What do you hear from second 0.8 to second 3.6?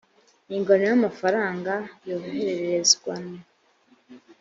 y amafaranga yohererezanwa